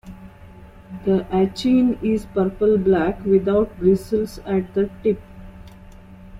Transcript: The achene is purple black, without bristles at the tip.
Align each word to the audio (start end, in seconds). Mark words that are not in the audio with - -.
The 1.05 1.27
achene 1.29 1.99
is 2.03 2.25
purple 2.25 2.79
black, 2.79 3.23
without 3.23 3.77
bristles 3.77 4.39
at 4.47 4.73
the 4.73 4.89
tip. 5.03 5.19